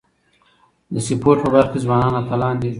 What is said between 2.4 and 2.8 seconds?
دي.